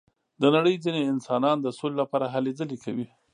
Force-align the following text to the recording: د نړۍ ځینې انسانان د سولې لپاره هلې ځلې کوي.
د 0.41 0.43
نړۍ 0.55 0.75
ځینې 0.83 1.01
انسانان 1.13 1.57
د 1.61 1.67
سولې 1.77 1.95
لپاره 2.01 2.25
هلې 2.33 2.51
ځلې 2.59 2.77
کوي. 2.83 3.07